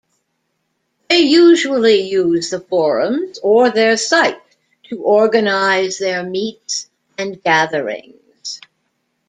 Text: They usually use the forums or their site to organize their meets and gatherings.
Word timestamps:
They 1.11 1.19
usually 1.19 1.99
use 2.09 2.49
the 2.49 2.59
forums 2.59 3.37
or 3.43 3.69
their 3.69 3.97
site 3.97 4.41
to 4.89 4.99
organize 5.03 5.99
their 5.99 6.23
meets 6.23 6.89
and 7.19 7.39
gatherings. 7.43 8.59